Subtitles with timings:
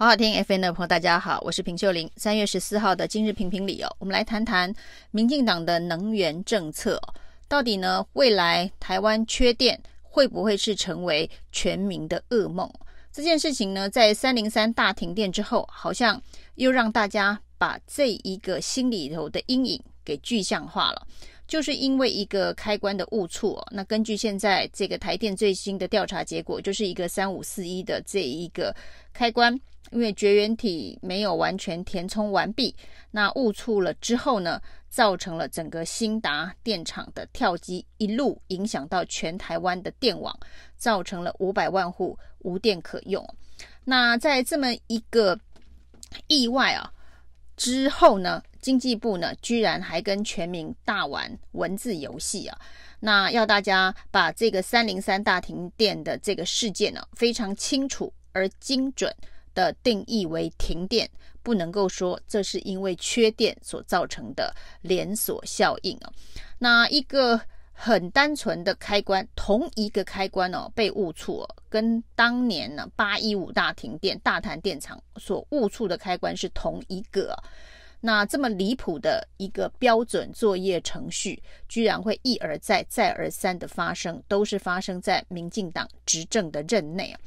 [0.00, 2.10] 好好听 FM 的朋友，大家好，我是平秀玲。
[2.16, 4.74] 三月十四号的今日评评理哦，我们来谈谈
[5.10, 6.98] 民进党的能源政策，
[7.46, 12.66] 到底呢，未来台湾缺电会不会是成为全民的噩梦？
[13.12, 16.18] 这件事情呢，在三零三大停电之后，好像
[16.54, 21.06] 又让大家把这一个心里头的阴影给具象化了。
[21.46, 28.74] 就是因为一个开关的误触哦，那根据现在这个台电最新的调查结果，就是一个三五四一的这一个
[29.12, 29.60] 开关，
[29.90, 32.74] 因为绝缘体没有完全填充完毕，
[33.10, 40.36] 那误触了之后呢，造成了整个兴达电厂的跳机，一路影响到全台湾的电网，
[40.76, 43.24] 造成了五百万户无电可用。
[43.84, 45.38] 那在这么一个
[46.28, 46.92] 意外啊
[47.56, 52.58] 之后呢，经济部呢，居然还跟全民大玩文字游戏啊！
[53.00, 59.14] 那要大家把这个三零三大停电的这个事件呢，非常清楚而精准
[59.54, 61.08] 的定义为停电，
[61.42, 66.12] 不能够说这是因为缺电所造成的连锁效应啊！
[66.58, 67.40] 那一个
[67.72, 77.34] 很单纯的开关，同一个开关哦，被误触，跟当年呢八一五大停电大潭电厂所误触的开关是同一个。
[78.02, 87.20] 那这么离谱的一个标准作业程序，居然会一而再、再而三的发生，都是发生在民进党执政的任内啊！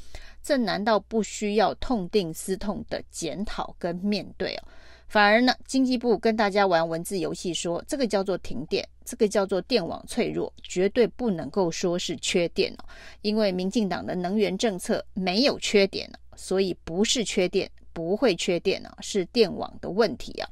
[0.43, 4.63] 这难道不需要痛定思痛的检讨跟面对哦？
[5.07, 12.85] 反而呢，经济部跟大家玩文字游戏说，说这个叫做停电，这个叫做电网脆弱，绝对不能够说是缺电哦，
[13.21, 17.71] 因为民进党的能源政策没有缺点，所以不是缺电。
[17.95, 20.49] 不会缺电啊，是电网的问题啊。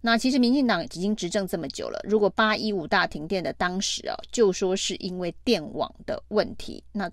[0.00, 7.08] 那其实民进党已经执政这么久了，如果八一五大停电的当时啊，就说是因为电网的问题，那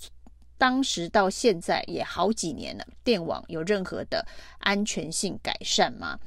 [0.62, 4.24] 当时到现在也好几年了，电网有任何的
[4.60, 6.20] 安全性改善吗？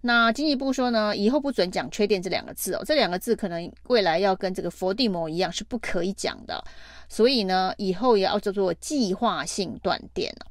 [0.00, 6.64] 那经济部说呢，以后不准讲缺电这两个字哦，这两个字可能未来要跟这个佛地魔一样是不可以讲的，
[7.10, 10.46] 所以呢，以后也要叫做计划性断电哦。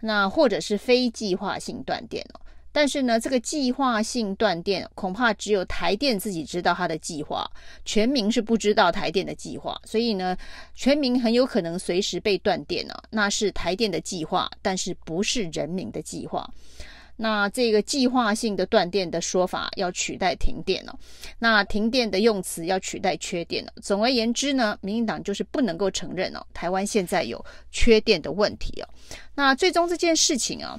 [0.00, 2.40] 那或者是非计划性断电哦，
[2.74, 7.48] 但是呢，这个计划性断电恐怕只有台电自己知道它的计划，
[7.84, 10.36] 全民是不知道台电的计划，所以呢，
[10.74, 13.04] 全民很有可能随时被断电了。
[13.10, 16.50] 那是台电的计划，但是不是人民的计划。
[17.14, 20.98] 那这个计划性的断电的说法要取代停电了，
[21.38, 23.72] 那停电的用词要取代缺电了。
[23.80, 28.88] 总而言之呢，民进党就是不能够承认哦，台湾现在有缺电的问题哦。
[29.36, 30.76] 那最终这件事情啊。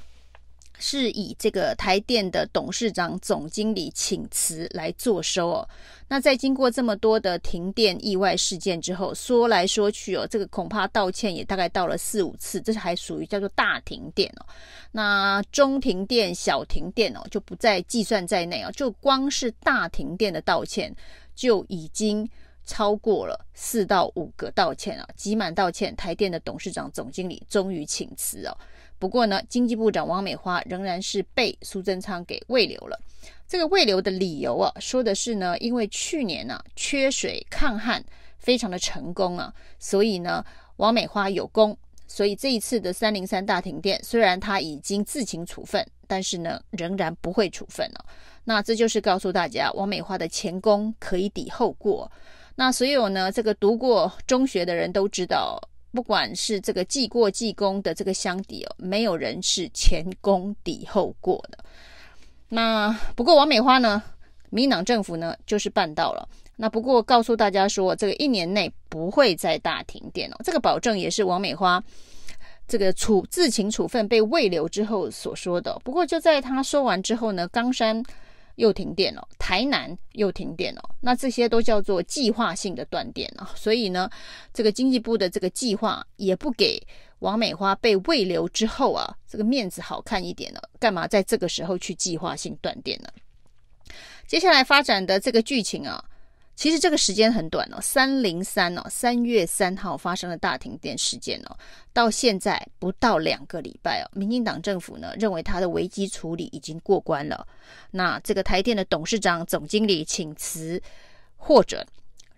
[0.77, 5.69] 是以这个台电的董事长、总经理请辞来作收哦。
[6.07, 14.45] 那在经过这么多的停电意外事件之后，说来说去哦，这个恐怕道歉也大概到了四五次，这是还属于叫做大停电哦。
[14.91, 18.71] 那中停电、小停电哦，就不再计算在内哦。
[18.71, 20.95] 就光是大停电的道歉，
[21.33, 22.29] 就已经
[22.65, 28.57] 超过了四到五个道歉啊，挤满道歉，台电的董事长、总经理终于请辞哦。
[28.97, 32.99] 不过呢，经济部长王美花仍然是被苏贞昌给慰留了。
[33.47, 38.03] 这个慰留的理由啊，说的是呢，因为去年呢、啊、缺水抗旱
[38.39, 40.43] 非常的成功啊，所以呢
[40.77, 41.77] 王美花有功，
[42.07, 48.05] 所以这一次的三零三大停电，虽然他已经自请处分，但是呢仍然不会处分了、啊。
[48.45, 52.11] 那这就是告诉大家，王美花的前功可以抵后过。
[52.55, 55.59] 那所有呢这个读过中学的人都知道。
[55.91, 61.57] 不管是这个记过记功的这个乡里哦，没有人是前功抵后过的。
[62.49, 64.03] 那不过王美花呢，
[64.49, 66.27] 民党政府呢就是办到了。
[66.57, 70.35] 那不过告诉大家说，这个一年内不会再大停电哦。
[70.43, 71.81] 这个保证也是王美花
[72.67, 75.79] 这个处自请处分被慰留之后所说的。
[75.85, 78.03] 不过就在他说完之后呢，冈山。
[78.55, 83.51] 又停电了，台南又停电了，那这些都叫做计划性的断电啊。
[83.55, 84.09] 所以呢，
[84.53, 86.81] 这个经济部的这个计划也不给
[87.19, 93.09] 王美花被慰留之后啊，这个面子好看一点了，干嘛在这个时候去计划性断电呢？
[94.27, 96.03] 接下来发展的这个剧情啊。
[96.55, 101.57] 其实这个时间很短哦，三零三哦，三月三号发生了大停电事件哦，
[101.91, 107.45] 到现在不到两个礼拜哦，民进党政府呢认为他的危机处理已经过关了，
[107.91, 110.81] 那这个台电的董事长、总经理请辞
[111.35, 111.85] 获准，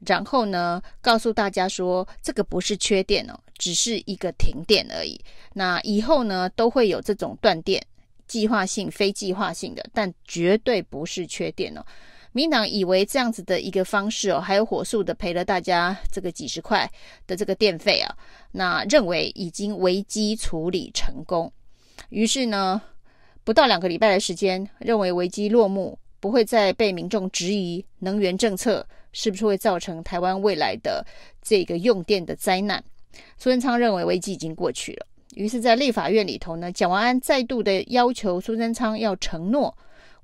[0.05, 5.19] 然后呢告诉大家说这个不是缺电哦，只是一个停电而已，
[5.53, 7.85] 那以后呢都会有这种断电，
[8.27, 11.85] 计划性、非计划性的，但绝对不是缺电哦。
[12.37, 16.87] 民党以为这样子的一个方式哦，还有火速的赔了大家这个几十块
[17.25, 18.15] 的这个电费啊，
[18.51, 21.51] 那认为已经危机处理成功，
[22.09, 22.79] 于是呢，
[23.43, 31.03] 不到两个礼拜的时间，认为危机落幕，不会再被民众质疑能源政策是不是会造成台湾未来的
[31.41, 32.83] 这个用电的灾难。
[33.39, 39.75] 苏贞昌认为危机已经过去了，于是，在立法院里头呢，蒋万安再度的要求苏贞昌要承诺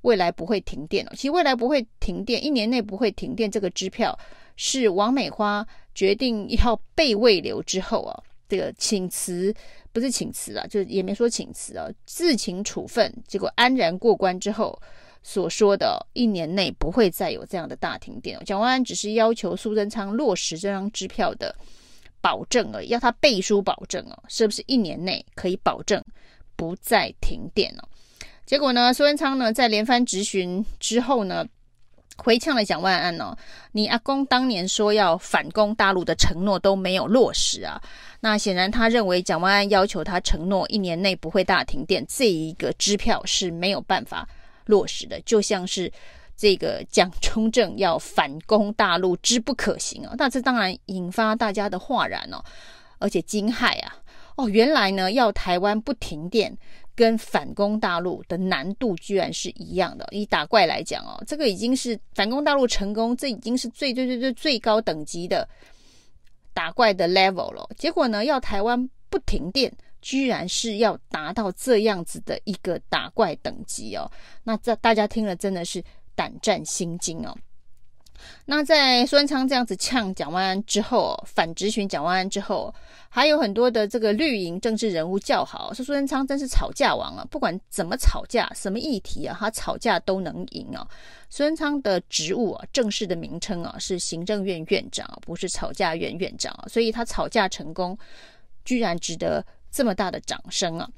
[0.04, 1.12] 未来不会停电了。
[1.16, 4.18] 其实未来不会停电，一年内不会停电，这个支票
[4.56, 9.54] 是王美花决定要被慰留之后啊，这个请辞
[9.92, 14.82] 不是请辞啊，就也没说请辞啊，自请处分，结果安然过关之后
[15.22, 18.40] 所说的，一年内不会再有这样的大停电。
[18.46, 21.54] 蒋万安只是要求苏贞昌落实这张支票的。
[22.24, 26.02] 保证而已，要他背书保证哦，是不是一年内可以保证
[26.56, 27.86] 不再停电了？
[28.46, 31.46] 结果呢，苏贞昌呢在连番质询之后呢，
[32.18, 33.36] 回呛了蒋万安哦，
[33.72, 37.82] 你阿公当年说要反攻大陆的承诺都没有落实啊。
[38.20, 44.28] 那显然他认为蒋万安要求他承诺一年内不会大停电，这一个支票是没有办法
[44.66, 45.92] 落实的，就像是。
[46.36, 52.44] 这个蒋中正要反攻大陆之不可行啊，那这当然引发大家的哗然哦，
[52.98, 53.96] 而且惊骇啊！
[54.36, 56.58] 哦，原来呢要台湾不停电
[56.96, 60.08] 跟反攻大陆的难度居然是一样的。
[60.12, 65.48] 以打怪来讲哦，这个已经是反攻大陆成功，这已经是最最最最最高等级的
[66.54, 67.70] 打怪的 level 了。
[67.78, 74.10] 结果呢，要台湾不停电，居然是要达到这样子的一个打怪等级哦。
[74.44, 75.84] 那这大家听了真的是。
[76.16, 77.36] 胆战心惊哦！
[78.46, 82.74] 那在苏文昌这样子呛蒋万安之后，反直询蒋万安之后，
[83.10, 87.26] 还有很多的这个绿营政治人物叫好，说苏文昌真是吵架王啊！
[87.30, 90.88] 不管怎么吵架，什么议题啊，他吵架都能赢啊！
[91.30, 97.98] 苏文昌的职务啊，正式的名称啊是行政院院长，不是吵架院院长，所以他吵架成功，
[98.66, 100.90] 居然值得这么大的掌声啊！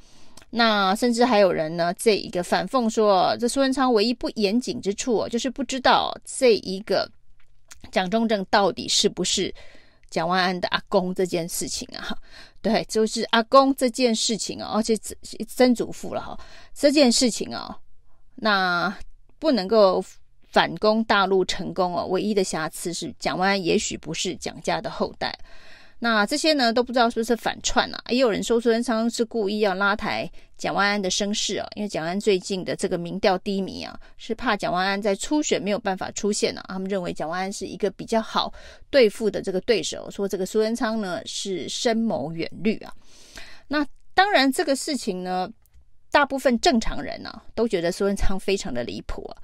[0.52, 7.10] 那甚至还有人呢，这一个反讽说，这苏文昌唯一不严谨之处，就是不知道这一个
[7.92, 9.54] 蒋中正到底是不是
[10.10, 12.18] 蒋万安的阿公这件事情啊？
[12.62, 14.98] 对，就是阿公这件事情啊，而且
[15.48, 16.40] 曾祖父了哈，
[16.74, 17.78] 这件事情啊，
[18.36, 18.96] 那
[19.38, 20.04] 不能够
[20.52, 25.38] 反攻大陆成功哦，唯一的瑕疵是蒋万安也许不是蒋家的后代。
[26.00, 28.04] 那这些呢都不知道是不是反串啊？
[28.10, 36.64] 也有人说苏贞昌是故意要拉抬蒋万安的声势啊，因为蒋安最近的这个民调低迷啊，是怕蒋万安在初选没有办法出现啊。
[36.70, 38.54] 他们认为蒋万安是一个比较好
[38.90, 42.94] 对付的这个对手，说这个苏贞昌呢是深谋远虑啊。
[43.68, 45.50] 那当然这个事情呢，
[46.10, 49.38] 大部分正常人呢、啊、都觉得苏贞昌非常的离谱啊。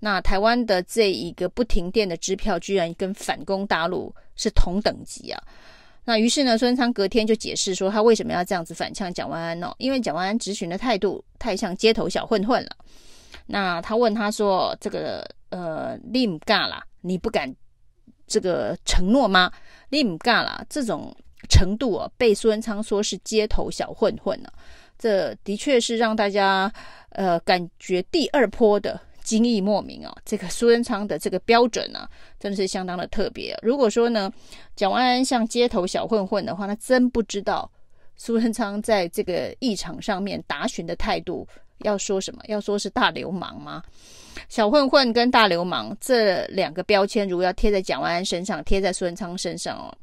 [0.00, 5.42] 那台湾的这一个不停电的支票，居然跟反攻大陆是同等级啊。
[6.08, 9.74] 那于是呢，孙昌隔天就解释说，他为什么要这样子反呛蒋万安呢？
[9.76, 12.70] 因为蒋万安质询的态度太像街头小混混了。
[13.44, 17.54] 那他问他说：“这个呃，你不干了，你不敢
[18.26, 19.52] 这个承诺吗？
[19.90, 21.14] 你不干了，这种
[21.46, 24.48] 程度啊，被孙昌说是街头小混混呢、
[24.98, 26.72] 这的确是让大家
[27.10, 28.98] 呃感觉第二波的。”
[29.28, 32.10] 惊异莫名哦，这个苏贞昌的这个标准呢、啊，
[32.40, 33.54] 真的是相当的特别。
[33.60, 34.32] 如果说呢，
[34.74, 37.70] 蒋万安像街头小混混的话，那真不知道
[38.16, 41.46] 苏贞昌在这个议场上面答询的态度
[41.80, 42.40] 要说什么？
[42.46, 43.82] 要说是大流氓吗？
[44.48, 49.94] 小混混跟大流氓这两个标签，如果要贴在蒋万安身上，贴在苏贞昌身上哦，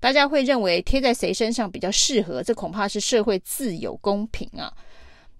[0.00, 2.42] 大家会认为贴在谁身上比较适合？
[2.42, 4.72] 这恐怕是社会自有公平啊。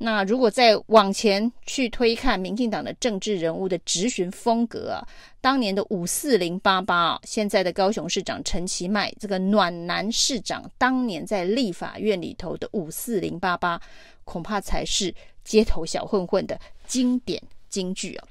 [0.02, 5.06] 那如果再往前去推看民进党的政治人物的质询风格啊，
[5.42, 13.78] 当年的五四零八八啊，现在的高雄市长陈其迈，这个暖男市长当年在立法院里头的五四零八八，
[14.24, 15.14] 恐怕才是
[15.44, 18.26] 街头小混混的经典金句啊。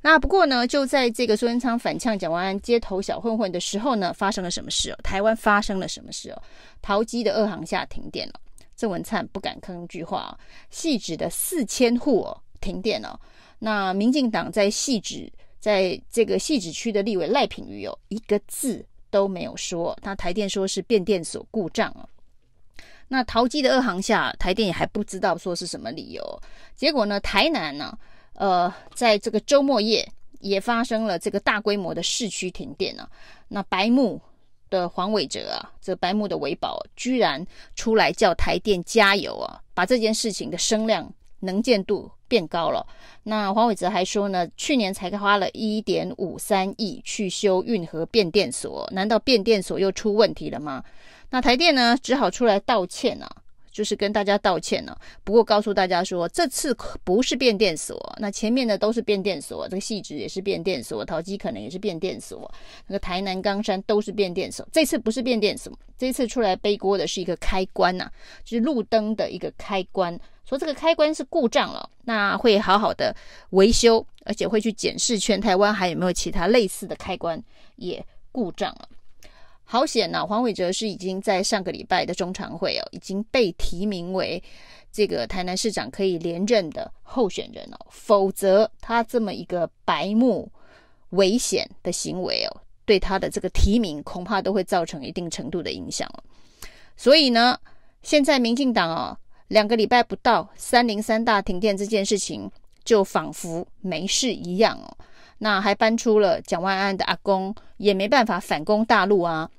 [0.00, 4.96] 那不过呢，就在这个苏贞昌反呛蒋万安街头小混混的时候呢，发生了什么事？
[5.04, 6.42] 台湾发生了什么事哦？
[6.80, 8.34] 桃机的二航厦停电了。
[8.82, 10.36] 郑文灿不敢吭句话，
[10.72, 13.16] 汐止的四千户哦停电了。
[13.60, 19.96] 那民进党在汐止，在这个汐止区的立委赖品妤哦，一个字都没有说。
[20.02, 22.04] 他台电说是变电所故障啊。
[23.06, 26.42] 那桃机的二航厦，台电也还不知道说是什么理由。
[26.74, 27.96] 结果呢，台南呢，
[28.34, 30.04] 呃，在这个周末夜
[30.40, 33.08] 也发生了这个大规模的市区停电啊。
[33.46, 34.20] 那白幕。
[34.72, 42.84] 的黄伟哲啊，这白木的维保居然出来叫台电加油啊，把这件事情的声量能见度变高了。
[43.24, 50.82] 那黄伟哲还说呢，去年才花了一点五三亿去修运河变电所，难道变电所又出问题了吗？
[51.28, 53.30] 那台电呢，只好出来道歉啊，
[53.72, 54.96] 就是跟大家道歉了。
[55.24, 62.52] 不过告诉大家说，这次不是变电所，那前面的都是变电所，这个汐止也是变电所，桃机可能也是变电所，
[62.86, 64.68] 那个台南冈山都是变电所。
[64.70, 68.10] 这次不是变电所，这次出来背锅的是一个开关呐、
[68.44, 73.16] 就是路灯的一个开关，说这个开关是故障了，那会好好的
[73.50, 77.42] 维修，而且会去检视全台湾还有没有其他类似的开关
[77.76, 78.88] 也故障了。
[79.72, 80.26] 好险呐！
[80.26, 84.42] 黄伟哲是已经在上个礼拜的中常会哦，已经被提名为
[84.92, 87.78] 这个台南市长可以连任的候选人哦。
[87.88, 90.46] 否则他这么一个白目
[91.12, 96.22] 危险的行为哦，对他的这个提名恐怕都会造成一定程度的影响了。
[96.94, 97.58] 所以呢，
[98.02, 99.16] 现在民进党哦，
[99.48, 102.50] 两个礼拜不到，三零三大停电这件事情
[102.84, 104.94] 就仿佛没事一样哦。
[105.38, 109.50] 那还搬出了蒋万安的阿公，也没办法反攻大陆啊。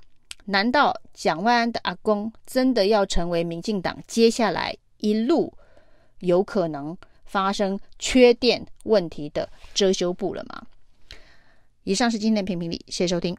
[0.46, 5.54] 难道蒋万安的阿公真的要成为民进党接下来一路
[6.20, 10.68] 有可能发生缺电问题的遮羞布了吗？
[11.84, 13.36] 以上是今天的评评理，谢谢收听。